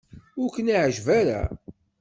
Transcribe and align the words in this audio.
Ur 0.41 0.49
ken-iɛejjeb 0.55 1.07
ara. 1.19 1.41